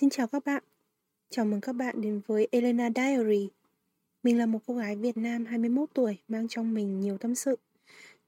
Xin 0.00 0.10
chào 0.10 0.26
các 0.26 0.44
bạn. 0.44 0.62
Chào 1.30 1.44
mừng 1.44 1.60
các 1.60 1.72
bạn 1.72 2.00
đến 2.00 2.20
với 2.26 2.48
Elena 2.50 2.88
Diary. 2.96 3.48
Mình 4.22 4.38
là 4.38 4.46
một 4.46 4.58
cô 4.66 4.74
gái 4.74 4.96
Việt 4.96 5.16
Nam 5.16 5.44
21 5.44 5.88
tuổi 5.94 6.18
mang 6.28 6.48
trong 6.48 6.74
mình 6.74 7.00
nhiều 7.00 7.18
tâm 7.18 7.34
sự. 7.34 7.58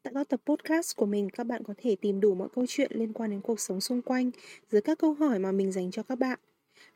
Tại 0.02 0.12
các 0.14 0.28
tập 0.28 0.40
podcast 0.46 0.96
của 0.96 1.06
mình, 1.06 1.30
các 1.30 1.44
bạn 1.44 1.64
có 1.64 1.74
thể 1.76 1.96
tìm 1.96 2.20
đủ 2.20 2.34
mọi 2.34 2.48
câu 2.54 2.64
chuyện 2.68 2.90
liên 2.94 3.12
quan 3.12 3.30
đến 3.30 3.40
cuộc 3.40 3.60
sống 3.60 3.80
xung 3.80 4.02
quanh 4.02 4.30
dưới 4.70 4.82
các 4.82 4.98
câu 4.98 5.14
hỏi 5.14 5.38
mà 5.38 5.52
mình 5.52 5.72
dành 5.72 5.90
cho 5.90 6.02
các 6.02 6.18
bạn. 6.18 6.38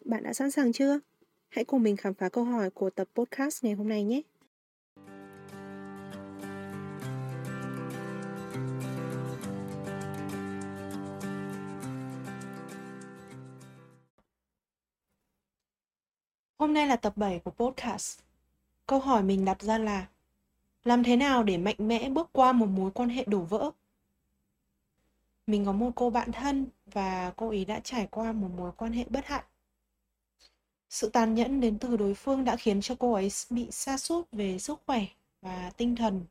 Bạn 0.04 0.23
đã 0.23 0.33
sẵn 0.33 0.51
sàng 0.51 0.73
chưa? 0.73 1.01
Hãy 1.49 1.65
cùng 1.65 1.83
mình 1.83 1.97
khám 1.97 2.15
phá 2.15 2.29
câu 2.29 2.45
hỏi 2.45 2.71
của 2.71 2.90
tập 2.90 3.08
podcast 3.15 3.65
ngày 3.65 3.74
hôm 3.74 3.88
nay 3.88 4.04
nhé. 4.04 4.22
Hôm 16.66 16.74
nay 16.74 16.87
là 16.87 16.97
tập 16.97 17.16
7 17.16 17.38
của 17.38 17.51
podcast. 17.51 18.19
Câu 18.87 18.98
hỏi 19.01 19.23
mình 19.23 19.45
đặt 19.45 19.62
ra 19.62 19.79
là 19.79 20.07
Làm 20.84 21.05
thế 21.05 21.16
nào 21.16 21.43
để 21.43 21.59
mạnh 21.59 21.77
mẽ 21.79 22.09
bước 22.09 22.29
qua 22.33 22.52
một 22.52 22.66
mối 22.66 22.91
quan 22.91 23.09
hệ 23.09 23.24
đổ 23.24 23.38
vỡ? 23.38 23.70
Mình 25.47 25.65
có 25.65 25.73
một 25.73 25.91
cô 25.95 26.10
bạn 26.10 26.33
thân 26.33 26.66
và 26.87 27.33
cô 27.37 27.48
ấy 27.48 27.65
đã 27.65 27.80
trải 27.80 28.07
qua 28.10 28.33
một 28.33 28.48
mối 28.57 28.73
quan 28.77 28.93
hệ 28.93 29.05
bất 29.09 29.27
hạnh. 29.27 29.45
Sự 30.91 31.10
tàn 31.10 31.34
nhẫn 31.34 31.60
đến 31.60 31.79
từ 31.79 31.97
đối 31.97 32.15
phương 32.15 32.45
đã 32.45 32.57
khiến 32.57 32.80
cho 32.80 32.95
cô 32.98 33.12
ấy 33.12 33.30
bị 33.51 33.69
sa 33.71 33.96
sút 33.96 34.30
về 34.33 34.59
sức 34.59 34.80
khỏe 34.87 35.07
và 35.43 35.71
tinh 35.77 35.96
thần. 35.96 36.24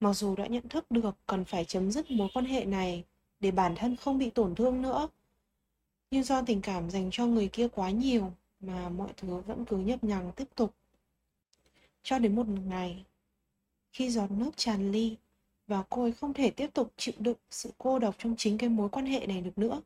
Mặc 0.00 0.12
dù 0.12 0.36
đã 0.36 0.46
nhận 0.46 0.68
thức 0.68 0.90
được 0.90 1.16
cần 1.26 1.44
phải 1.44 1.64
chấm 1.64 1.90
dứt 1.90 2.10
mối 2.10 2.28
quan 2.34 2.44
hệ 2.44 2.64
này 2.64 3.04
để 3.40 3.50
bản 3.50 3.74
thân 3.76 3.96
không 3.96 4.18
bị 4.18 4.30
tổn 4.30 4.54
thương 4.54 4.82
nữa, 4.82 5.08
nhưng 6.10 6.22
do 6.22 6.42
tình 6.42 6.62
cảm 6.62 6.90
dành 6.90 7.08
cho 7.12 7.26
người 7.26 7.48
kia 7.48 7.68
quá 7.68 7.90
nhiều 7.90 8.32
mà 8.60 8.88
mọi 8.88 9.12
thứ 9.16 9.40
vẫn 9.40 9.64
cứ 9.64 9.76
nhấp 9.76 10.04
nhằng 10.04 10.32
tiếp 10.36 10.48
tục. 10.54 10.74
Cho 12.02 12.18
đến 12.18 12.36
một 12.36 12.46
ngày, 12.48 13.04
khi 13.92 14.10
giọt 14.10 14.30
nước 14.30 14.56
tràn 14.56 14.92
ly 14.92 15.16
và 15.66 15.84
cô 15.88 16.02
ấy 16.02 16.12
không 16.12 16.34
thể 16.34 16.50
tiếp 16.50 16.70
tục 16.74 16.92
chịu 16.96 17.14
đựng 17.18 17.38
sự 17.50 17.72
cô 17.78 17.98
độc 17.98 18.14
trong 18.18 18.34
chính 18.38 18.58
cái 18.58 18.68
mối 18.68 18.88
quan 18.88 19.06
hệ 19.06 19.26
này 19.26 19.40
được 19.40 19.58
nữa, 19.58 19.82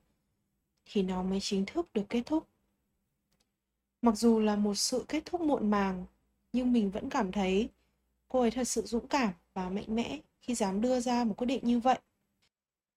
thì 0.85 1.03
nó 1.03 1.23
mới 1.23 1.41
chính 1.41 1.65
thức 1.67 1.93
được 1.95 2.05
kết 2.09 2.23
thúc. 2.27 2.47
Mặc 4.03 4.17
dù 4.17 4.41
là 4.41 4.57
một 4.57 4.75
sự 4.75 5.05
kết 5.09 5.23
thúc 5.25 5.41
muộn 5.41 5.71
màng, 5.71 6.05
nhưng 6.53 6.73
mình 6.73 6.91
vẫn 6.91 7.11
cảm 7.11 7.33
thấy 7.33 7.69
cô 8.29 8.41
ấy 8.41 8.51
thật 8.51 8.65
sự 8.65 8.83
dũng 8.83 9.09
cảm 9.09 9.33
và 9.55 9.71
mạnh 9.71 9.85
mẽ 9.89 10.19
khi 10.41 10.55
dám 10.55 10.81
đưa 10.81 11.01
ra 11.01 11.25
một 11.25 11.35
quyết 11.37 11.47
định 11.47 11.61
như 11.63 11.81
vậy. 11.81 11.99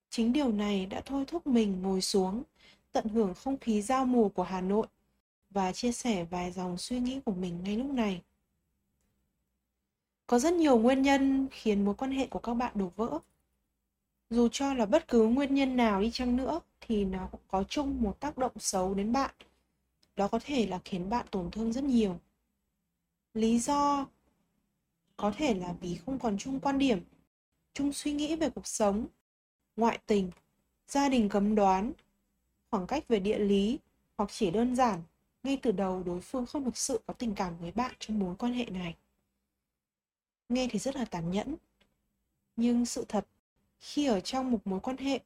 Chính 0.09 0.34
điều 0.34 0.52
này 0.52 0.86
đã 0.86 1.02
thôi 1.06 1.23
thúc 1.28 1.47
mình 1.47 1.81
ngồi 1.81 2.02
xuống, 2.02 2.44
tận 2.91 3.08
hưởng 3.08 3.34
không 3.34 3.58
khí 3.58 3.81
giao 3.81 4.06
mùa 4.06 4.30
của 4.30 4.44
Hà 4.44 4.62
Nội 4.62 4.88
và 5.50 5.72
chia 5.72 5.92
sẻ 5.92 6.23
vài 6.23 6.52
dòng 6.52 6.78
suy 6.78 7.00
nghĩ 7.00 7.20
của 7.26 7.31
mình 7.31 7.64
ngay 7.64 7.78
lúc 7.78 7.90
này. 7.92 8.22
Có 10.28 10.40
rất 10.40 10.53
nhiều 10.53 10.78
nguyên 10.78 11.02
nhân 11.02 11.48
khiến 11.52 11.86
mối 11.86 11.95
quan 11.95 12.12
hệ 12.12 12.28
của 12.28 12.40
các 12.40 12.53
bạn 12.53 12.72
đổ 12.76 12.92
vỡ. 12.95 13.20
Dù 14.30 14.50
cho 14.52 14.73
là 14.73 14.86
bất 14.86 15.08
cứ 15.08 15.28
nguyên 15.28 15.56
nhân 15.56 15.75
nào 15.78 16.02
đi 16.02 16.12
chăng 16.12 16.36
nữa 16.38 16.59
thì 16.81 17.06
nó 17.06 17.28
cũng 17.31 17.42
có 17.48 17.64
chung 17.64 18.02
một 18.02 18.20
tác 18.20 18.38
động 18.38 18.52
xấu 18.59 18.94
đến 18.94 19.12
bạn. 19.14 19.36
Đó 20.16 20.28
có 20.28 20.40
thể 20.44 20.68
là 20.68 20.80
khiến 20.86 21.09
bạn 21.09 21.25
tổn 21.31 21.52
thương 21.52 21.73
rất 21.73 21.84
nhiều. 21.84 22.20
Lý 23.34 23.59
do 23.59 24.08
có 25.18 25.34
thể 25.38 25.53
là 25.53 25.73
vì 25.81 25.95
không 25.95 26.20
còn 26.20 26.38
chung 26.38 26.59
quan 26.59 26.78
điểm, 26.78 27.02
chung 27.73 27.94
suy 27.94 28.12
nghĩ 28.12 28.36
về 28.36 28.50
cuộc 28.50 28.68
sống, 28.68 29.08
ngoại 29.75 30.00
tình, 30.06 30.31
gia 30.88 31.09
đình 31.09 31.30
cấm 31.30 31.56
đoán, 31.56 31.92
khoảng 32.72 32.88
cách 32.88 33.08
về 33.08 33.20
địa 33.20 33.40
lý 33.40 33.80
hoặc 34.18 34.30
chỉ 34.31 34.52
đơn 34.52 34.75
giản 34.75 35.02
ngay 35.48 35.59
từ 35.62 35.72
đầu 35.72 36.03
đối 36.03 36.22
phương 36.22 36.45
không 36.45 36.66
thực 36.66 36.78
sự 36.78 37.00
có 37.08 37.14
tình 37.14 37.36
cảm 37.36 37.58
với 37.58 37.72
bạn 37.72 37.95
trong 38.00 38.20
mối 38.20 38.36
quan 38.36 38.53
hệ 38.53 38.66
này. 38.66 38.95
Nghe 40.50 40.67
thì 40.72 40.80
rất 40.80 40.95
là 40.95 41.06
tàn 41.06 41.31
nhẫn. 41.31 41.56
Nhưng 42.56 42.85
sự 42.85 43.06
thật, 43.08 43.28
khi 43.80 44.06
ở 44.06 44.19
trong 44.19 44.52
một 44.52 44.59
mối 44.66 44.80
quan 44.80 44.97
hệ, 44.97 45.19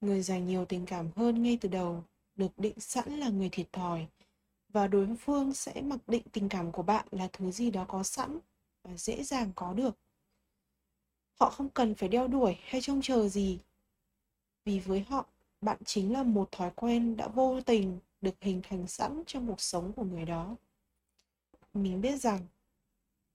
người 0.00 0.22
dành 0.22 0.46
nhiều 0.46 0.64
tình 0.64 0.86
cảm 0.86 1.10
hơn 1.16 1.42
ngay 1.42 1.58
từ 1.60 1.68
đầu 1.68 2.04
được 2.36 2.58
định 2.58 2.80
sẵn 2.80 3.12
là 3.12 3.28
người 3.28 3.48
thiệt 3.48 3.72
thòi 3.72 4.06
và 4.68 4.86
đối 4.86 5.16
phương 5.16 5.54
sẽ 5.54 5.82
mặc 5.82 5.98
định 6.06 6.22
tình 6.32 6.48
cảm 6.48 6.72
của 6.72 6.82
bạn 6.82 7.06
là 7.10 7.28
thứ 7.32 7.50
gì 7.50 7.70
đó 7.70 7.84
có 7.88 8.02
sẵn 8.02 8.38
và 8.82 8.96
dễ 8.96 9.22
dàng 9.22 9.52
có 9.54 9.72
được. 9.72 9.96
Họ 11.40 11.50
không 11.50 11.68
cần 11.68 11.94
phải 11.94 12.08
đeo 12.08 12.28
đuổi 12.28 12.56
hay 12.62 12.80
trông 12.80 13.00
chờ 13.02 13.28
gì. 13.28 13.58
Vì 14.64 14.78
với 14.78 15.00
họ, 15.00 15.26
bạn 15.60 15.78
chính 15.84 16.12
là 16.12 16.22
một 16.22 16.52
thói 16.52 16.70
quen 16.76 17.16
đã 17.16 17.28
vô 17.28 17.60
tình 17.60 17.98
được 18.24 18.34
hình 18.40 18.60
thành 18.62 18.86
sẵn 18.86 19.22
trong 19.26 19.46
cuộc 19.46 19.60
sống 19.60 19.92
của 19.92 20.04
người 20.04 20.24
đó. 20.24 20.56
Mình 21.74 22.00
biết 22.00 22.20
rằng, 22.20 22.40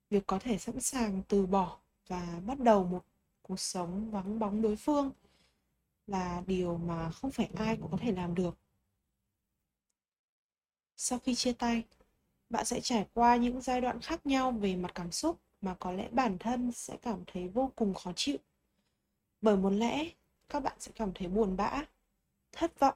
việc 0.10 0.24
có 0.28 0.40
thể 0.40 0.58
sẵn 0.58 0.82
sàng 0.82 1.24
từ 1.28 1.46
bỏ 1.46 1.80
và 2.08 2.42
bắt 2.46 2.60
đầu 2.60 2.84
một 2.84 3.06
cuộc 3.42 3.60
sống 3.60 4.12
vắng 4.12 4.40
bóng 4.40 4.62
đối 4.62 4.76
phương 4.76 5.12
là 6.08 6.44
điều 6.48 6.78
mà 6.78 7.12
không 7.12 7.32
phải 7.32 7.50
ai 7.56 7.78
cũng 7.78 7.92
có 7.92 7.98
thể 7.98 8.12
làm 8.12 8.36
được. 8.36 8.58
Sau 10.98 11.20
khi 11.20 11.36
chia 11.36 11.54
tay, 11.54 11.84
bạn 12.50 12.66
sẽ 12.66 12.82
trải 12.82 13.08
qua 13.14 13.36
những 13.36 13.62
giai 13.62 13.82
đoạn 13.82 14.02
khác 14.02 14.26
nhau 14.26 14.52
về 14.52 14.76
mặt 14.76 14.92
cảm 14.96 15.12
xúc 15.12 15.40
mà 15.62 15.76
có 15.80 15.92
lẽ 15.92 16.10
bản 16.12 16.38
thân 16.40 16.72
sẽ 16.72 16.98
cảm 17.02 17.24
thấy 17.28 17.48
vô 17.48 17.72
cùng 17.76 17.94
khó 17.94 18.14
chịu. 18.16 18.38
Bởi 19.42 19.58
một 19.58 19.70
lẽ, 19.70 20.10
các 20.50 20.60
bạn 20.60 20.78
sẽ 20.80 20.92
cảm 20.96 21.12
thấy 21.16 21.28
buồn 21.28 21.58
bã, 21.58 21.86
thất 22.52 22.80
vọng 22.80 22.96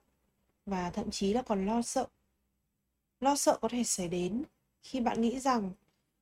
và 0.66 0.90
thậm 0.90 1.12
chí 1.12 1.34
là 1.34 1.42
còn 1.42 1.66
lo 1.66 1.82
sợ. 1.82 2.08
Lo 3.20 3.36
sợ 3.36 3.58
có 3.62 3.68
thể 3.68 3.84
xảy 3.84 4.08
đến 4.08 4.44
khi 4.84 5.00
bạn 5.00 5.22
nghĩ 5.22 5.40
rằng 5.40 5.72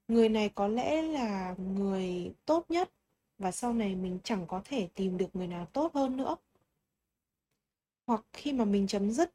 người 0.07 0.29
này 0.29 0.49
có 0.49 0.67
lẽ 0.67 1.01
là 1.01 1.55
người 1.57 2.33
tốt 2.45 2.65
nhất 2.69 2.91
và 3.37 3.51
sau 3.51 3.73
này 3.73 3.95
mình 3.95 4.19
chẳng 4.23 4.47
có 4.47 4.61
thể 4.65 4.89
tìm 4.95 5.17
được 5.17 5.35
người 5.35 5.47
nào 5.47 5.65
tốt 5.65 5.93
hơn 5.93 6.17
nữa. 6.17 6.35
Hoặc 8.07 8.25
khi 8.33 8.53
mà 8.53 8.65
mình 8.65 8.87
chấm 8.87 9.11
dứt 9.11 9.33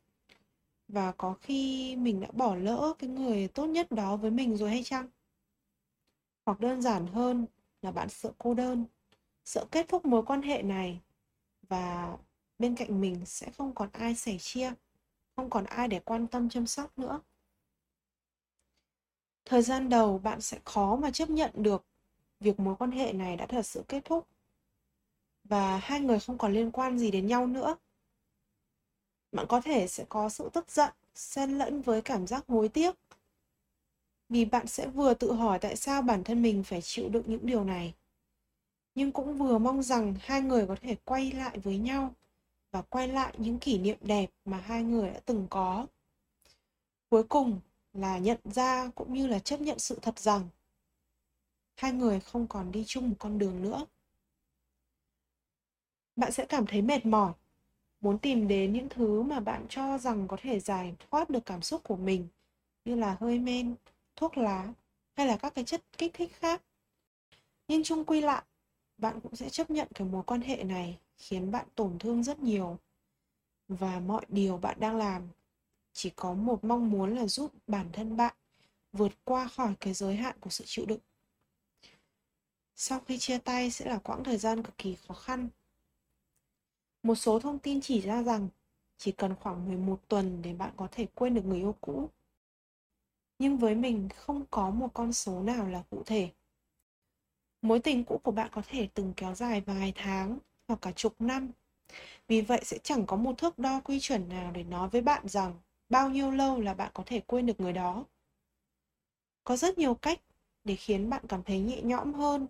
và 0.88 1.12
có 1.12 1.34
khi 1.34 1.96
mình 1.96 2.20
đã 2.20 2.28
bỏ 2.32 2.54
lỡ 2.54 2.94
cái 2.98 3.10
người 3.10 3.48
tốt 3.48 3.66
nhất 3.66 3.90
đó 3.90 4.16
với 4.16 4.30
mình 4.30 4.56
rồi 4.56 4.70
hay 4.70 4.82
chăng? 4.84 5.08
Hoặc 6.46 6.60
đơn 6.60 6.82
giản 6.82 7.06
hơn 7.06 7.46
là 7.82 7.92
bạn 7.92 8.08
sợ 8.08 8.32
cô 8.38 8.54
đơn, 8.54 8.84
sợ 9.44 9.66
kết 9.70 9.88
thúc 9.88 10.04
mối 10.04 10.22
quan 10.22 10.42
hệ 10.42 10.62
này 10.62 11.00
và 11.68 12.16
bên 12.58 12.76
cạnh 12.76 13.00
mình 13.00 13.26
sẽ 13.26 13.50
không 13.50 13.74
còn 13.74 13.88
ai 13.92 14.14
sẻ 14.14 14.36
chia 14.38 14.72
không 15.36 15.50
còn 15.50 15.64
ai 15.64 15.88
để 15.88 16.00
quan 16.00 16.26
tâm 16.26 16.48
chăm 16.48 16.66
sóc 16.66 16.98
nữa. 16.98 17.20
Thời 19.44 19.62
gian 19.62 19.88
đầu, 19.88 20.18
bạn 20.18 20.40
sẽ 20.40 20.58
khó 20.64 20.96
mà 20.96 21.10
chấp 21.10 21.30
nhận 21.30 21.50
được 21.54 21.84
việc 22.40 22.60
mối 22.60 22.76
quan 22.76 22.90
hệ 22.90 23.12
này 23.12 23.36
đã 23.36 23.46
thật 23.46 23.62
sự 23.66 23.84
kết 23.88 24.04
thúc 24.04 24.28
và 25.44 25.78
hai 25.78 26.00
người 26.00 26.20
không 26.20 26.38
còn 26.38 26.52
liên 26.52 26.70
quan 26.70 26.98
gì 26.98 27.10
đến 27.10 27.26
nhau 27.26 27.46
nữa. 27.46 27.76
Bạn 29.32 29.46
có 29.48 29.60
thể 29.60 29.86
sẽ 29.86 30.04
có 30.08 30.28
sự 30.28 30.48
tức 30.52 30.70
giận, 30.70 30.92
xen 31.14 31.58
lẫn 31.58 31.82
với 31.82 32.02
cảm 32.02 32.26
giác 32.26 32.44
hối 32.48 32.68
tiếc 32.68 32.94
vì 34.28 34.44
bạn 34.44 34.66
sẽ 34.66 34.86
vừa 34.86 35.14
tự 35.14 35.32
hỏi 35.32 35.58
tại 35.58 35.76
sao 35.76 36.02
bản 36.02 36.24
thân 36.24 36.42
mình 36.42 36.62
phải 36.64 36.82
chịu 36.82 37.08
đựng 37.08 37.24
những 37.26 37.46
điều 37.46 37.64
này, 37.64 37.94
nhưng 38.94 39.12
cũng 39.12 39.38
vừa 39.38 39.58
mong 39.58 39.82
rằng 39.82 40.14
hai 40.20 40.40
người 40.40 40.66
có 40.66 40.76
thể 40.82 40.96
quay 41.04 41.32
lại 41.32 41.58
với 41.58 41.78
nhau 41.78 42.14
và 42.76 42.82
quay 42.82 43.08
lại 43.08 43.34
những 43.38 43.58
kỷ 43.58 43.78
niệm 43.78 43.98
đẹp 44.00 44.30
mà 44.44 44.58
hai 44.58 44.82
người 44.82 45.10
đã 45.10 45.20
từng 45.24 45.46
có. 45.50 45.86
Cuối 47.08 47.24
cùng 47.24 47.60
là 47.92 48.18
nhận 48.18 48.38
ra 48.44 48.90
cũng 48.94 49.14
như 49.14 49.26
là 49.26 49.38
chấp 49.38 49.60
nhận 49.60 49.78
sự 49.78 49.98
thật 50.02 50.18
rằng 50.18 50.48
hai 51.76 51.92
người 51.92 52.20
không 52.20 52.46
còn 52.46 52.72
đi 52.72 52.84
chung 52.86 53.08
một 53.08 53.16
con 53.18 53.38
đường 53.38 53.62
nữa. 53.62 53.86
Bạn 56.16 56.32
sẽ 56.32 56.46
cảm 56.46 56.66
thấy 56.66 56.82
mệt 56.82 57.06
mỏi, 57.06 57.32
muốn 58.00 58.18
tìm 58.18 58.48
đến 58.48 58.72
những 58.72 58.88
thứ 58.88 59.22
mà 59.22 59.40
bạn 59.40 59.66
cho 59.68 59.98
rằng 59.98 60.28
có 60.28 60.36
thể 60.40 60.60
giải 60.60 60.94
thoát 60.98 61.30
được 61.30 61.46
cảm 61.46 61.62
xúc 61.62 61.80
của 61.84 61.96
mình 61.96 62.28
như 62.84 62.94
là 62.94 63.16
hơi 63.20 63.38
men, 63.38 63.74
thuốc 64.16 64.38
lá 64.38 64.72
hay 65.12 65.26
là 65.26 65.36
các 65.36 65.54
cái 65.54 65.64
chất 65.64 65.84
kích 65.98 66.14
thích 66.14 66.32
khác. 66.34 66.62
Nhưng 67.68 67.82
chung 67.82 68.04
quy 68.04 68.20
lại, 68.20 68.42
bạn 68.98 69.20
cũng 69.20 69.36
sẽ 69.36 69.50
chấp 69.50 69.70
nhận 69.70 69.88
cái 69.94 70.08
mối 70.08 70.22
quan 70.26 70.40
hệ 70.40 70.64
này 70.64 70.98
khiến 71.16 71.50
bạn 71.50 71.66
tổn 71.74 71.98
thương 71.98 72.22
rất 72.22 72.38
nhiều 72.38 72.78
và 73.68 74.00
mọi 74.00 74.26
điều 74.28 74.58
bạn 74.58 74.80
đang 74.80 74.96
làm, 74.96 75.28
chỉ 75.92 76.10
có 76.10 76.34
một 76.34 76.64
mong 76.64 76.90
muốn 76.90 77.16
là 77.16 77.26
giúp 77.26 77.52
bản 77.66 77.90
thân 77.92 78.16
bạn 78.16 78.34
vượt 78.92 79.12
qua 79.24 79.48
khỏi 79.48 79.74
cái 79.80 79.94
giới 79.94 80.16
hạn 80.16 80.36
của 80.40 80.50
sự 80.50 80.64
chịu 80.66 80.86
đựng 80.86 81.00
sau 82.76 83.00
khi 83.00 83.18
chia 83.18 83.38
tay 83.38 83.70
sẽ 83.70 83.84
là 83.84 83.98
quãng 83.98 84.24
thời 84.24 84.36
gian 84.36 84.62
cực 84.62 84.78
kỳ 84.78 84.94
khó 84.94 85.14
khăn 85.14 85.48
một 87.02 87.14
số 87.14 87.40
thông 87.40 87.58
tin 87.58 87.80
chỉ 87.80 88.00
ra 88.00 88.22
rằng 88.22 88.48
chỉ 88.96 89.12
cần 89.12 89.34
khoảng 89.34 89.68
11 89.68 90.08
tuần 90.08 90.42
để 90.42 90.54
bạn 90.54 90.72
có 90.76 90.88
thể 90.92 91.06
quên 91.14 91.34
được 91.34 91.44
người 91.44 91.58
yêu 91.58 91.74
cũ. 91.80 92.10
Nhưng 93.38 93.58
với 93.58 93.74
mình 93.74 94.08
không 94.16 94.44
có 94.50 94.70
một 94.70 94.88
con 94.94 95.12
số 95.12 95.42
nào 95.42 95.66
là 95.66 95.82
cụ 95.90 96.02
thể. 96.06 96.30
Mối 97.62 97.78
tình 97.78 98.04
cũ 98.04 98.20
của 98.24 98.30
bạn 98.30 98.50
có 98.52 98.62
thể 98.66 98.88
từng 98.94 99.12
kéo 99.16 99.34
dài 99.34 99.60
vài 99.60 99.92
tháng 99.96 100.38
hoặc 100.68 100.78
cả 100.82 100.92
chục 100.92 101.14
năm. 101.18 101.50
Vì 102.28 102.40
vậy 102.40 102.60
sẽ 102.64 102.78
chẳng 102.82 103.06
có 103.06 103.16
một 103.16 103.38
thước 103.38 103.58
đo 103.58 103.80
quy 103.80 104.00
chuẩn 104.00 104.28
nào 104.28 104.50
để 104.50 104.64
nói 104.64 104.88
với 104.88 105.00
bạn 105.00 105.28
rằng 105.28 105.54
bao 105.88 106.10
nhiêu 106.10 106.30
lâu 106.30 106.60
là 106.60 106.74
bạn 106.74 106.90
có 106.94 107.02
thể 107.06 107.20
quên 107.20 107.46
được 107.46 107.60
người 107.60 107.72
đó. 107.72 108.04
Có 109.44 109.56
rất 109.56 109.78
nhiều 109.78 109.94
cách 109.94 110.20
để 110.64 110.76
khiến 110.76 111.10
bạn 111.10 111.22
cảm 111.28 111.42
thấy 111.42 111.58
nhẹ 111.60 111.82
nhõm 111.82 112.14
hơn 112.14 112.46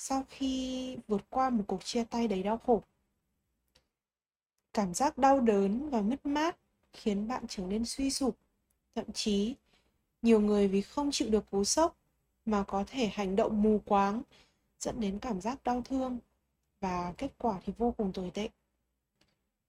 sau 0.00 0.24
khi 0.28 0.96
vượt 1.08 1.22
qua 1.30 1.50
một 1.50 1.64
cuộc 1.66 1.84
chia 1.84 2.04
tay 2.04 2.28
đầy 2.28 2.42
đau 2.42 2.58
khổ. 2.58 2.82
Cảm 4.72 4.94
giác 4.94 5.18
đau 5.18 5.40
đớn 5.40 5.90
và 5.90 6.00
mất 6.02 6.26
mát 6.26 6.56
khiến 6.92 7.28
bạn 7.28 7.44
trở 7.48 7.62
nên 7.62 7.84
suy 7.84 8.10
sụp. 8.10 8.36
Thậm 8.94 9.12
chí, 9.12 9.54
nhiều 10.22 10.40
người 10.40 10.68
vì 10.68 10.80
không 10.80 11.10
chịu 11.12 11.30
được 11.30 11.50
cú 11.50 11.64
sốc 11.64 11.96
mà 12.46 12.64
có 12.68 12.84
thể 12.86 13.06
hành 13.06 13.36
động 13.36 13.62
mù 13.62 13.80
quáng 13.84 14.22
dẫn 14.78 15.00
đến 15.00 15.18
cảm 15.18 15.40
giác 15.40 15.64
đau 15.64 15.82
thương 15.82 16.18
và 16.80 17.14
kết 17.18 17.30
quả 17.38 17.60
thì 17.64 17.72
vô 17.78 17.94
cùng 17.96 18.12
tồi 18.12 18.30
tệ. 18.34 18.48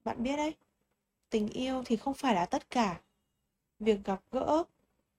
Bạn 0.04 0.24
biết 0.24 0.38
đấy, 0.38 0.56
tình 1.30 1.50
yêu 1.50 1.84
thì 1.86 1.98
không 1.98 2.14
phải 2.14 2.36
là 2.36 2.46
tất 2.46 2.70
cả. 2.70 3.02
Việc 3.80 4.00
gặp 4.06 4.22
gỡ, 4.32 4.64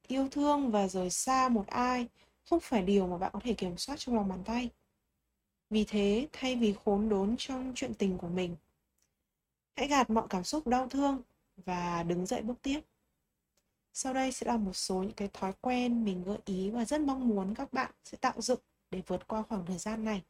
yêu 0.06 0.28
thương 0.28 0.70
và 0.70 0.88
rời 0.88 1.10
xa 1.10 1.48
một 1.48 1.66
ai 1.66 2.08
không 2.44 2.60
phải 2.60 2.82
điều 2.82 3.06
mà 3.06 3.18
bạn 3.18 3.30
có 3.32 3.40
thể 3.42 3.54
kiểm 3.54 3.78
soát 3.78 3.96
trong 3.98 4.14
lòng 4.14 4.28
bàn 4.28 4.42
tay. 4.44 4.70
Vì 5.70 5.84
thế, 5.84 6.28
thay 6.32 6.56
vì 6.56 6.74
khốn 6.84 7.08
đốn 7.08 7.34
trong 7.38 7.72
chuyện 7.74 7.94
tình 7.94 8.18
của 8.18 8.28
mình, 8.28 8.56
hãy 9.76 9.88
gạt 9.88 10.10
mọi 10.10 10.26
cảm 10.30 10.44
xúc 10.44 10.66
đau 10.66 10.88
thương 10.88 11.22
và 11.56 12.02
đứng 12.02 12.26
dậy 12.26 12.42
bước 12.42 12.62
tiếp. 12.62 12.80
Sau 13.92 14.14
đây 14.14 14.32
sẽ 14.32 14.46
là 14.46 14.56
một 14.56 14.72
số 14.72 15.02
những 15.02 15.12
cái 15.12 15.28
thói 15.32 15.52
quen 15.60 16.04
mình 16.04 16.24
gợi 16.24 16.38
ý 16.44 16.70
và 16.70 16.84
rất 16.84 17.00
mong 17.00 17.28
muốn 17.28 17.54
các 17.54 17.72
bạn 17.72 17.90
sẽ 18.04 18.18
tạo 18.20 18.40
dựng 18.40 18.60
để 18.90 19.02
vượt 19.06 19.28
qua 19.28 19.42
khoảng 19.42 19.66
thời 19.66 19.78
gian 19.78 20.04
này 20.04 20.22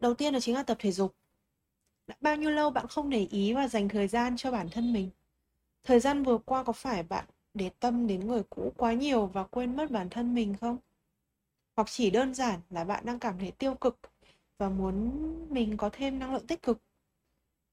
đầu 0.00 0.14
tiên 0.14 0.32
đó 0.32 0.40
chính 0.40 0.54
là 0.54 0.62
tập 0.62 0.76
thể 0.80 0.92
dục. 0.92 1.16
Đã 2.06 2.14
bao 2.20 2.36
nhiêu 2.36 2.50
lâu 2.50 2.70
bạn 2.70 2.86
không 2.88 3.10
để 3.10 3.26
ý 3.30 3.52
và 3.52 3.68
dành 3.68 3.88
thời 3.88 4.08
gian 4.08 4.36
cho 4.36 4.50
bản 4.50 4.68
thân 4.70 4.92
mình? 4.92 5.10
Thời 5.84 6.00
gian 6.00 6.22
vừa 6.22 6.38
qua 6.38 6.64
có 6.64 6.72
phải 6.72 7.02
bạn 7.02 7.24
để 7.54 7.70
tâm 7.80 8.06
đến 8.06 8.26
người 8.26 8.42
cũ 8.50 8.72
quá 8.76 8.92
nhiều 8.92 9.26
và 9.26 9.44
quên 9.44 9.76
mất 9.76 9.90
bản 9.90 10.10
thân 10.10 10.34
mình 10.34 10.54
không? 10.60 10.78
Hoặc 11.76 11.88
chỉ 11.90 12.10
đơn 12.10 12.34
giản 12.34 12.60
là 12.70 12.84
bạn 12.84 13.06
đang 13.06 13.18
cảm 13.18 13.38
thấy 13.38 13.50
tiêu 13.50 13.74
cực 13.74 13.98
và 14.58 14.68
muốn 14.68 15.10
mình 15.50 15.76
có 15.76 15.90
thêm 15.92 16.18
năng 16.18 16.32
lượng 16.34 16.46
tích 16.46 16.62
cực? 16.62 16.78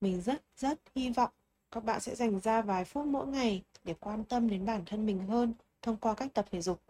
Mình 0.02 0.22
rất 0.22 0.44
rất 0.58 0.80
hy 0.96 1.10
vọng 1.10 1.31
các 1.74 1.84
bạn 1.84 2.02
sẽ 2.02 2.16
dành 2.16 2.40
ra 2.40 2.62
vài 2.62 2.86
phút 2.86 3.06
mỗi 3.06 3.28
ngày 3.28 3.64
để 3.84 3.94
quan 4.00 4.24
tâm 4.24 4.50
đến 4.50 4.66
bản 4.66 4.84
thân 4.86 5.06
mình 5.06 5.28
hơn 5.28 5.54
thông 5.81 5.98
qua 5.98 6.14
cách 6.14 6.34
tập 6.34 6.46
thể 6.52 6.62
dục. 6.62 6.81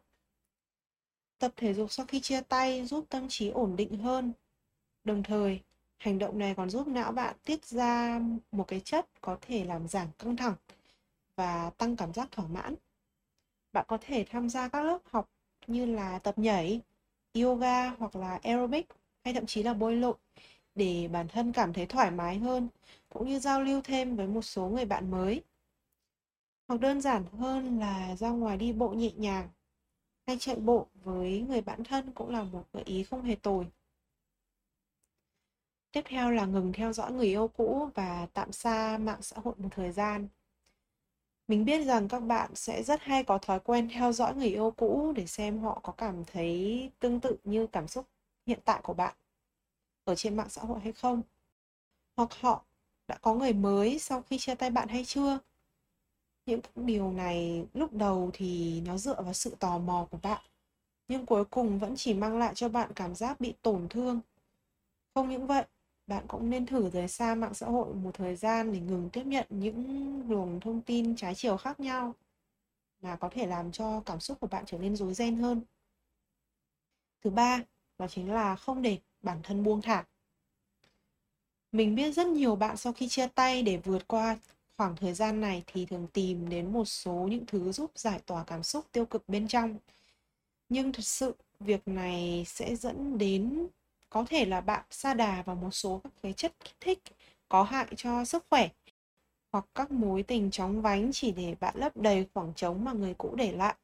Tập 1.39 1.53
thể 1.55 1.73
dục 1.73 1.91
sau 1.91 2.05
khi 2.05 2.19
chia 2.19 2.41
tay 2.41 2.85
giúp 2.85 3.05
tâm 3.09 3.27
trí 3.29 3.49
ổn 3.49 3.75
định 3.75 3.97
hơn 3.97 4.33
đồng 5.03 5.23
thời, 5.23 5.61
hành 5.97 6.19
động 6.19 6.39
này 6.39 6.53
còn 6.55 6.69
giúp 6.69 6.87
não 6.87 7.11
bạn 7.11 7.35
tiết 7.45 7.65
ra 7.65 8.19
một 8.51 8.67
cái 8.67 8.79
chất 8.79 9.07
có 9.21 9.37
thể 9.41 9.65
làm 9.65 9.87
giảm 9.87 10.07
căng 10.19 10.37
thẳng 10.37 10.55
và 11.35 11.71
tăng 11.77 11.95
cảm 11.95 12.13
giác 12.13 12.31
thỏa 12.31 12.47
mãn. 12.47 12.75
Bạn 13.73 13.85
có 13.87 13.97
thể 14.01 14.25
tham 14.29 14.49
gia 14.49 14.67
các 14.67 14.83
lớp 14.83 14.99
học 15.05 15.29
như 15.67 15.85
là 15.85 16.19
tập 16.19 16.37
nhảy, 16.39 16.81
yoga 17.35 17.89
hoặc 17.89 18.15
là 18.15 18.39
aerobic, 18.43 18.87
hay 19.23 19.33
thậm 19.33 19.45
chí 19.45 19.63
là 19.63 19.73
bơi 19.73 19.95
lội 19.95 20.15
để 20.75 21.09
bản 21.13 21.27
thân 21.27 21.53
cảm 21.53 21.73
thấy 21.73 21.85
thoải 21.85 22.11
mái 22.11 22.37
hơn, 22.37 22.67
cũng 23.09 23.29
như 23.29 23.39
giao 23.39 23.61
lưu 23.61 23.81
thêm 23.83 24.15
với 24.15 24.27
một 24.27 24.41
số 24.41 24.69
người 24.69 24.85
bạn 24.85 25.11
mới. 25.11 25.41
Hoặc 26.67 26.81
đơn 26.81 27.01
giản 27.01 27.23
hơn 27.25 27.79
là 27.79 28.15
ra 28.15 28.29
ngoài 28.29 28.57
đi 28.57 28.73
bộ 28.73 28.89
nhẹ 28.89 29.11
nhàng, 29.15 29.49
hay 30.27 30.37
chạy 30.39 30.55
bộ 30.55 30.87
với 31.03 31.41
người 31.49 31.61
bạn 31.61 31.83
thân 31.83 32.11
cũng 32.11 32.29
là 32.29 32.43
một 32.43 32.65
gợi 32.73 32.83
ý 32.83 33.03
không 33.03 33.23
hề 33.23 33.35
tồi 33.35 33.67
tiếp 35.93 36.03
theo 36.05 36.31
là 36.31 36.45
ngừng 36.45 36.73
theo 36.73 36.93
dõi 36.93 37.11
người 37.11 37.27
yêu 37.27 37.47
cũ 37.47 37.89
và 37.95 38.27
tạm 38.33 38.51
xa 38.51 38.97
mạng 38.97 39.21
xã 39.21 39.37
hội 39.43 39.53
một 39.57 39.69
thời 39.71 39.91
gian. 39.91 40.27
Mình 41.47 41.65
biết 41.65 41.85
rằng 41.85 42.07
các 42.07 42.19
bạn 42.19 42.55
sẽ 42.55 42.83
rất 42.83 43.01
hay 43.01 43.23
có 43.23 43.37
thói 43.37 43.59
quen 43.59 43.89
theo 43.93 44.11
dõi 44.11 44.35
người 44.35 44.47
yêu 44.47 44.71
cũ 44.77 45.13
để 45.15 45.25
xem 45.27 45.59
họ 45.59 45.79
có 45.83 45.93
cảm 45.93 46.25
thấy 46.25 46.91
tương 46.99 47.19
tự 47.19 47.37
như 47.43 47.67
cảm 47.67 47.87
xúc 47.87 48.05
hiện 48.45 48.59
tại 48.65 48.81
của 48.83 48.93
bạn, 48.93 49.15
ở 50.03 50.15
trên 50.15 50.37
mạng 50.37 50.49
xã 50.49 50.61
hội 50.61 50.79
hay 50.79 50.91
không. 50.93 51.21
Hoặc 52.17 52.29
họ 52.41 52.65
đã 53.07 53.17
có 53.21 53.33
người 53.33 53.53
mới 53.53 53.99
sau 53.99 54.21
khi 54.21 54.37
chia 54.37 54.55
tay 54.55 54.69
bạn 54.69 54.87
hay 54.87 55.05
chưa? 55.05 55.39
Những 56.45 56.59
điều 56.75 57.11
này 57.11 57.65
lúc 57.73 57.93
đầu 57.93 58.29
thì 58.33 58.81
nó 58.85 58.97
dựa 58.97 59.21
vào 59.21 59.33
sự 59.33 59.55
tò 59.59 59.77
mò 59.77 60.07
của 60.11 60.19
bạn, 60.23 60.41
nhưng 61.07 61.25
cuối 61.25 61.45
cùng 61.45 61.79
vẫn 61.79 61.95
chỉ 61.95 62.13
mang 62.13 62.37
lại 62.37 62.53
cho 62.55 62.69
bạn 62.69 62.91
cảm 62.95 63.15
giác 63.15 63.39
bị 63.39 63.53
tổn 63.61 63.87
thương. 63.89 64.21
Không 65.13 65.29
những 65.29 65.47
vậy 65.47 65.65
bạn 66.07 66.25
cũng 66.27 66.49
nên 66.49 66.65
thử 66.65 66.89
rời 66.89 67.07
xa 67.07 67.35
mạng 67.35 67.53
xã 67.53 67.67
hội 67.67 67.93
một 67.93 68.11
thời 68.13 68.35
gian 68.35 68.73
để 68.73 68.79
ngừng 68.79 69.09
tiếp 69.09 69.25
nhận 69.25 69.45
những 69.49 70.21
luồng 70.29 70.59
thông 70.59 70.81
tin 70.81 71.15
trái 71.15 71.35
chiều 71.35 71.57
khác 71.57 71.79
nhau 71.79 72.15
mà 73.01 73.15
có 73.15 73.29
thể 73.29 73.47
làm 73.47 73.71
cho 73.71 74.01
cảm 74.05 74.19
xúc 74.19 74.39
của 74.39 74.47
bạn 74.47 74.63
trở 74.67 74.77
nên 74.77 74.95
rối 74.95 75.13
ren 75.13 75.35
hơn. 75.37 75.61
Thứ 77.23 77.29
ba, 77.29 77.59
đó 77.99 78.07
chính 78.07 78.31
là 78.31 78.55
không 78.55 78.81
để 78.81 78.97
bản 79.21 79.39
thân 79.43 79.63
buông 79.63 79.81
thả. 79.81 80.05
Mình 81.71 81.95
biết 81.95 82.11
rất 82.11 82.27
nhiều 82.27 82.55
bạn 82.55 82.77
sau 82.77 82.93
khi 82.93 83.07
chia 83.07 83.27
tay 83.27 83.63
để 83.63 83.77
vượt 83.77 84.07
qua 84.07 84.37
khoảng 84.77 84.95
thời 84.95 85.13
gian 85.13 85.41
này 85.41 85.63
thì 85.67 85.85
thường 85.85 86.07
tìm 86.13 86.49
đến 86.49 86.73
một 86.73 86.85
số 86.85 87.13
những 87.13 87.45
thứ 87.45 87.71
giúp 87.71 87.91
giải 87.95 88.19
tỏa 88.25 88.43
cảm 88.43 88.63
xúc 88.63 88.85
tiêu 88.91 89.05
cực 89.05 89.29
bên 89.29 89.47
trong. 89.47 89.77
Nhưng 90.69 90.93
thật 90.93 91.05
sự, 91.05 91.35
việc 91.59 91.87
này 91.87 92.43
sẽ 92.47 92.75
dẫn 92.75 93.17
đến 93.17 93.67
có 94.13 94.25
thể 94.29 94.45
là 94.45 94.61
bạn 94.61 94.83
sa 94.89 95.13
đà 95.13 95.41
vào 95.41 95.55
một 95.55 95.71
số 95.71 96.01
các 96.03 96.13
cái 96.23 96.33
chất 96.33 96.53
kích 96.59 96.75
thích 96.79 96.99
có 97.49 97.63
hại 97.63 97.87
cho 97.97 98.25
sức 98.25 98.45
khỏe 98.49 98.69
hoặc 99.51 99.65
các 99.75 99.91
mối 99.91 100.23
tình 100.23 100.51
chóng 100.51 100.81
vánh 100.81 101.11
chỉ 101.13 101.31
để 101.31 101.55
bạn 101.59 101.75
lấp 101.77 101.97
đầy 101.97 102.27
khoảng 102.33 102.53
trống 102.53 102.85
mà 102.85 102.93
người 102.93 103.13
cũ 103.13 103.35
để 103.35 103.51
lại. 103.51 103.75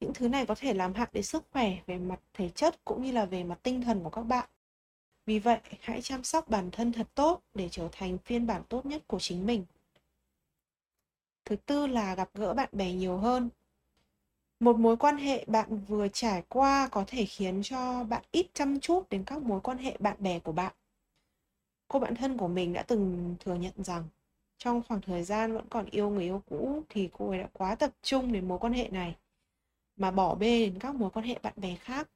Những 0.00 0.14
thứ 0.14 0.28
này 0.28 0.46
có 0.46 0.54
thể 0.54 0.74
làm 0.74 0.94
hại 0.94 1.08
đến 1.12 1.22
sức 1.22 1.44
khỏe 1.50 1.76
về 1.86 1.98
mặt 1.98 2.20
thể 2.34 2.48
chất 2.48 2.84
cũng 2.84 3.02
như 3.02 3.12
là 3.12 3.24
về 3.24 3.44
mặt 3.44 3.58
tinh 3.62 3.82
thần 3.82 4.04
của 4.04 4.10
các 4.10 4.22
bạn. 4.22 4.48
Vì 5.26 5.38
vậy, 5.38 5.58
hãy 5.80 6.02
chăm 6.02 6.24
sóc 6.24 6.48
bản 6.48 6.70
thân 6.70 6.92
thật 6.92 7.06
tốt 7.14 7.40
để 7.54 7.68
trở 7.68 7.88
thành 7.92 8.18
phiên 8.18 8.46
bản 8.46 8.62
tốt 8.68 8.86
nhất 8.86 9.02
của 9.06 9.18
chính 9.18 9.46
mình. 9.46 9.64
Thứ 11.44 11.56
tư 11.56 11.86
là 11.86 12.14
gặp 12.14 12.30
gỡ 12.34 12.54
bạn 12.54 12.68
bè 12.72 12.92
nhiều 12.92 13.16
hơn 13.16 13.48
một 14.60 14.78
mối 14.78 14.96
quan 14.96 15.16
hệ 15.16 15.44
bạn 15.46 15.78
vừa 15.88 16.08
trải 16.08 16.42
qua 16.48 16.88
có 16.92 17.04
thể 17.06 17.24
khiến 17.24 17.60
cho 17.62 18.04
bạn 18.04 18.22
ít 18.32 18.46
chăm 18.54 18.80
chút 18.80 19.10
đến 19.10 19.24
các 19.24 19.42
mối 19.42 19.60
quan 19.60 19.78
hệ 19.78 19.96
bạn 19.98 20.16
bè 20.20 20.38
của 20.38 20.52
bạn. 20.52 20.72
Cô 21.88 21.98
bạn 21.98 22.14
thân 22.14 22.36
của 22.38 22.48
mình 22.48 22.72
đã 22.72 22.82
từng 22.82 23.34
thừa 23.40 23.54
nhận 23.54 23.72
rằng 23.76 24.04
trong 24.58 24.82
khoảng 24.88 25.00
thời 25.00 25.22
gian 25.24 25.52
vẫn 25.52 25.68
còn 25.70 25.86
yêu 25.90 26.10
người 26.10 26.24
yêu 26.24 26.42
cũ 26.48 26.82
thì 26.88 27.08
cô 27.12 27.30
ấy 27.30 27.38
đã 27.38 27.48
quá 27.52 27.74
tập 27.74 27.90
trung 28.02 28.32
đến 28.32 28.48
mối 28.48 28.58
quan 28.58 28.72
hệ 28.72 28.88
này 28.88 29.16
mà 29.96 30.10
bỏ 30.10 30.34
bê 30.34 30.66
đến 30.66 30.78
các 30.78 30.94
mối 30.94 31.10
quan 31.10 31.26
hệ 31.26 31.38
bạn 31.42 31.54
bè 31.56 31.76
khác. 31.76 32.10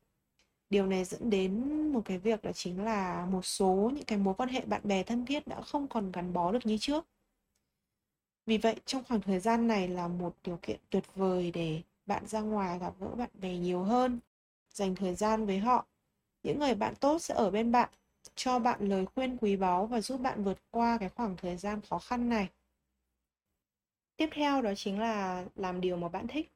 Điều 0.71 0.87
này 0.87 1.05
dẫn 1.05 1.31
đến 1.31 1.63
một 1.93 2.03
cái 2.05 2.19
việc 2.19 2.43
đó 2.43 2.53
chính 2.53 2.85
là 2.85 3.27
một 3.27 3.45
số 3.47 3.91
những 3.95 4.05
cái 4.05 4.19
mối 4.19 4.35
quan 4.35 4.49
hệ 4.49 4.61
bạn 4.61 4.81
bè 4.85 5.03
thân 5.03 5.27
thiết 5.27 5.47
đã 5.47 5.61
không 5.61 5.89
còn 5.89 6.13
gắn 6.13 6.33
bó 6.33 6.53
được 6.53 6.67
như 6.67 6.79
trước. 6.81 7.07
Vì 8.47 8.59
vậy, 8.59 8.77
trong 8.85 9.05
khoảng 9.09 9.21
thời 9.21 9.41
gian 9.41 9.69
này 9.69 9.89
là 9.89 10.09
một 10.09 10.35
điều 10.45 10.59
kiện 10.63 10.81
tuyệt 10.91 11.05
vời 11.15 11.51
để 11.51 11.83
bạn 12.07 12.27
ra 12.27 12.41
ngoài 12.41 12.79
gặp 12.79 12.95
gỡ 13.01 13.09
bạn 13.09 13.31
bè 13.35 13.57
nhiều 13.57 13.83
hơn, 13.83 14.19
dành 14.71 14.95
thời 14.95 15.15
gian 15.15 15.47
với 15.47 15.59
họ. 15.59 15.87
Những 16.43 16.59
người 16.59 16.75
bạn 16.75 16.95
tốt 16.95 17.19
sẽ 17.19 17.35
ở 17.35 17.51
bên 17.51 17.73
bạn, 17.73 17.89
cho 18.35 18.59
bạn 18.59 18.89
lời 18.89 19.07
khuyên 19.07 19.37
quý 19.37 19.57
báu 19.57 19.87
và 19.87 20.01
giúp 20.01 20.21
bạn 20.21 20.45
vượt 20.45 20.59
qua 20.71 20.99
cái 20.99 21.09
khoảng 21.09 21.37
thời 21.37 21.57
gian 21.57 21.81
khó 21.81 21.99
khăn 21.99 22.29
này. 22.29 22.49
Tiếp 24.17 24.29
theo 24.33 24.63
đó 24.63 24.73
chính 24.77 25.01
là 25.01 25.45
làm 25.57 25.81
điều 25.81 25.97
mà 25.97 26.09
bạn 26.09 26.27
thích. 26.29 26.53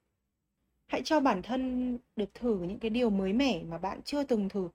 Hãy 0.87 1.03
cho 1.05 1.21
bản 1.21 1.43
thân 1.43 1.99
được 2.17 2.35
thử 2.35 2.59
những 2.59 2.79
cái 2.79 2.91
điều 2.91 3.11
mới 3.11 3.33
mẻ 3.33 3.63
mà 3.63 3.79
bạn 3.79 4.03
chưa 4.05 4.23
từng 4.25 4.49
thử. 4.49 4.69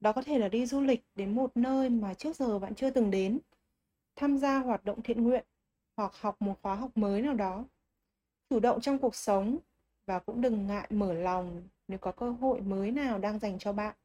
Đó 0.00 0.12
có 0.12 0.22
thể 0.22 0.38
là 0.38 0.48
đi 0.48 0.66
du 0.66 0.80
lịch 0.80 1.04
đến 1.14 1.34
một 1.34 1.50
nơi 1.56 1.88
mà 1.88 2.14
trước 2.14 2.36
giờ 2.36 2.58
bạn 2.58 2.74
chưa 2.74 2.90
từng 2.90 3.10
đến, 3.10 3.38
tham 4.16 4.38
gia 4.38 4.58
hoạt 4.58 4.84
động 4.84 5.02
thiện 5.02 5.24
nguyện 5.24 5.44
hoặc 5.96 6.14
học 6.14 6.42
một 6.42 6.58
khóa 6.62 6.74
học 6.74 6.90
mới 6.94 7.22
nào 7.22 7.34
đó. 7.34 7.64
Chủ 8.50 8.60
động 8.60 8.80
trong 8.80 8.98
cuộc 8.98 9.14
sống 9.14 9.58
và 10.06 10.18
cũng 10.18 10.40
đừng 10.40 10.66
ngại 10.66 10.86
mở 10.90 11.12
lòng 11.12 11.68
nếu 11.88 11.98
có 11.98 12.12
cơ 12.12 12.30
hội 12.30 12.60
mới 12.60 12.90
nào 12.90 13.18
đang 13.18 13.38
dành 13.38 13.58
cho 13.58 13.72
bạn. 13.72 13.96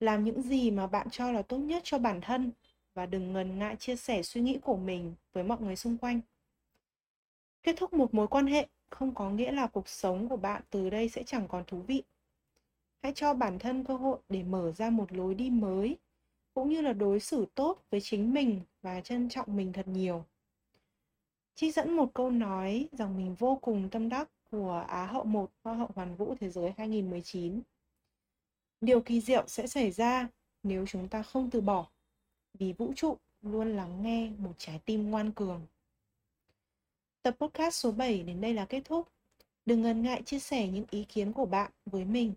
Làm 0.00 0.24
những 0.24 0.42
gì 0.42 0.70
mà 0.70 0.86
bạn 0.86 1.10
cho 1.10 1.32
là 1.32 1.42
tốt 1.42 1.58
nhất 1.58 1.82
cho 1.84 1.98
bản 1.98 2.20
thân 2.20 2.52
và 2.94 3.06
đừng 3.06 3.32
ngần 3.32 3.58
ngại 3.58 3.76
chia 3.76 3.96
sẻ 3.96 4.22
suy 4.22 4.40
nghĩ 4.40 4.58
của 4.62 4.76
mình 4.76 5.14
với 5.32 5.44
mọi 5.44 5.60
người 5.60 5.76
xung 5.76 5.98
quanh. 5.98 6.20
Kết 7.62 7.74
thúc 7.78 7.92
một 7.92 8.14
mối 8.14 8.28
quan 8.28 8.46
hệ 8.46 8.68
không 8.90 9.14
có 9.14 9.30
nghĩa 9.30 9.52
là 9.52 9.66
cuộc 9.66 9.88
sống 9.88 10.28
của 10.28 10.36
bạn 10.36 10.62
từ 10.70 10.90
đây 10.90 11.08
sẽ 11.08 11.22
chẳng 11.22 11.48
còn 11.48 11.64
thú 11.66 11.80
vị. 11.80 12.02
Hãy 13.02 13.12
cho 13.14 13.34
bản 13.34 13.58
thân 13.58 13.84
cơ 13.84 13.96
hội 13.96 14.18
để 14.28 14.42
mở 14.42 14.72
ra 14.72 14.90
một 14.90 15.12
lối 15.12 15.34
đi 15.34 15.50
mới, 15.50 15.96
cũng 16.54 16.68
như 16.68 16.80
là 16.80 16.92
đối 16.92 17.20
xử 17.20 17.46
tốt 17.54 17.84
với 17.90 18.00
chính 18.00 18.34
mình 18.34 18.60
và 18.82 19.00
trân 19.00 19.28
trọng 19.28 19.56
mình 19.56 19.72
thật 19.72 19.88
nhiều. 19.88 20.24
Trích 21.54 21.74
dẫn 21.74 21.96
một 21.96 22.14
câu 22.14 22.30
nói 22.30 22.88
rằng 22.92 23.16
mình 23.16 23.34
vô 23.34 23.58
cùng 23.62 23.88
tâm 23.90 24.08
đắc 24.08 24.30
của 24.50 24.84
Á 24.88 25.06
hậu 25.06 25.24
1 25.24 25.50
Hoa 25.64 25.74
hậu 25.74 25.90
Hoàn 25.94 26.16
vũ 26.16 26.34
Thế 26.40 26.50
giới 26.50 26.72
2019. 26.78 27.62
Điều 28.80 29.00
kỳ 29.00 29.20
diệu 29.20 29.44
sẽ 29.46 29.66
xảy 29.66 29.90
ra 29.90 30.28
nếu 30.62 30.86
chúng 30.86 31.08
ta 31.08 31.22
không 31.22 31.50
từ 31.50 31.60
bỏ, 31.60 31.90
vì 32.58 32.72
vũ 32.72 32.92
trụ 32.96 33.16
luôn 33.42 33.76
lắng 33.76 34.02
nghe 34.02 34.30
một 34.38 34.52
trái 34.58 34.80
tim 34.84 35.10
ngoan 35.10 35.32
cường. 35.32 35.66
Tập 37.22 37.36
podcast 37.38 37.74
số 37.74 37.92
7 37.92 38.22
đến 38.22 38.40
đây 38.40 38.54
là 38.54 38.64
kết 38.64 38.82
thúc. 38.84 39.08
Đừng 39.66 39.82
ngần 39.82 40.02
ngại 40.02 40.22
chia 40.22 40.38
sẻ 40.38 40.68
những 40.68 40.84
ý 40.90 41.04
kiến 41.04 41.32
của 41.32 41.46
bạn 41.46 41.70
với 41.86 42.04
mình. 42.04 42.34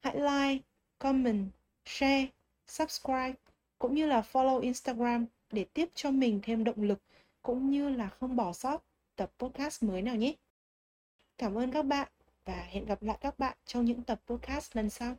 Hãy 0.00 0.14
like, 0.14 0.64
comment, 0.98 1.48
share, 1.84 2.26
subscribe 2.66 3.34
cũng 3.78 3.94
như 3.94 4.06
là 4.06 4.20
follow 4.32 4.60
Instagram 4.60 5.26
để 5.52 5.64
tiếp 5.64 5.88
cho 5.94 6.10
mình 6.10 6.40
thêm 6.42 6.64
động 6.64 6.82
lực 6.82 6.98
cũng 7.42 7.70
như 7.70 7.88
là 7.88 8.08
không 8.08 8.36
bỏ 8.36 8.52
sót 8.52 8.84
tập 9.16 9.32
podcast 9.38 9.82
mới 9.82 10.02
nào 10.02 10.16
nhé. 10.16 10.34
Cảm 11.38 11.58
ơn 11.58 11.70
các 11.72 11.82
bạn 11.82 12.08
và 12.44 12.54
hẹn 12.54 12.84
gặp 12.86 13.02
lại 13.02 13.18
các 13.20 13.38
bạn 13.38 13.56
trong 13.66 13.84
những 13.84 14.02
tập 14.04 14.20
podcast 14.26 14.76
lần 14.76 14.90
sau. 14.90 15.16